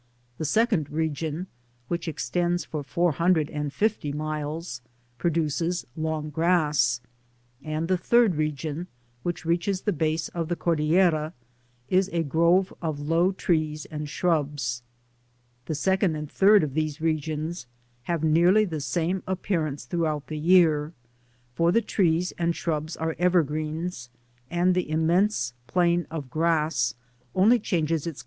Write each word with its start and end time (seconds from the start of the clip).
8 0.37 0.37
the 0.39 0.45
second 0.45 0.89
region, 0.89 1.45
which 1.87 2.07
extends 2.07 2.65
for 2.65 2.81
four 2.81 3.11
hun« 3.11 3.33
dred 3.33 3.51
and 3.51 3.71
fifty 3.71 4.11
miles, 4.11 4.81
produces 5.19 5.85
long 5.95 6.31
grass; 6.31 7.01
and 7.63 7.87
the 7.87 7.99
third 7.99 8.33
region, 8.33 8.87
which 9.21 9.45
reaches 9.45 9.81
the 9.81 9.93
base 9.93 10.27
of 10.29 10.47
the 10.47 10.55
Cor 10.55 10.75
dillera, 10.75 11.33
is 11.87 12.09
a 12.13 12.23
grove 12.23 12.73
of 12.81 12.99
low 12.99 13.31
trees 13.31 13.85
and 13.91 14.09
shrubs* 14.09 14.81
The 15.67 15.75
second 15.75 16.15
and 16.15 16.31
third 16.31 16.63
of 16.63 16.73
these 16.73 16.99
regions 16.99 17.67
have 18.05 18.23
nearly 18.23 18.65
the 18.65 18.81
same 18.81 19.21
appearance 19.27 19.85
throughout 19.85 20.25
the 20.25 20.39
year, 20.39 20.93
for 21.53 21.71
the 21.71 21.79
trees 21.79 22.33
and 22.39 22.55
shrubs 22.55 22.97
are 22.97 23.15
evergreens, 23.19 24.09
and 24.49 24.73
the 24.73 24.89
immaise 24.89 25.53
plain 25.67 26.07
of 26.09 26.31
grass 26.31 26.95
only 27.35 27.59
changes 27.59 28.07
its. 28.07 28.19